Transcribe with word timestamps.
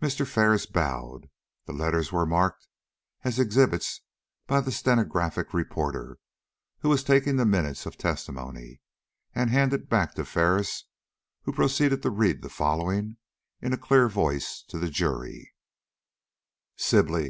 Mr. 0.00 0.26
Ferris 0.26 0.64
bowed; 0.64 1.28
the 1.66 1.74
letters 1.74 2.10
were 2.10 2.24
marked 2.24 2.66
as 3.24 3.38
exhibits 3.38 4.00
by 4.46 4.58
the 4.58 4.72
stenographic 4.72 5.52
reporter 5.52 6.16
who 6.78 6.88
was 6.88 7.04
taking 7.04 7.36
the 7.36 7.44
minutes 7.44 7.84
of 7.84 7.98
testimony, 7.98 8.80
and 9.34 9.50
handed 9.50 9.90
back 9.90 10.14
to 10.14 10.24
Ferris, 10.24 10.86
who 11.42 11.52
proceeded 11.52 12.00
to 12.00 12.08
read 12.08 12.40
the 12.40 12.48
following 12.48 13.18
in 13.60 13.74
a 13.74 13.76
clear 13.76 14.08
voice 14.08 14.62
to 14.66 14.78
the 14.78 14.88
jury: 14.88 15.52
"SIBLEY, 16.76 17.24
N. 17.26 17.28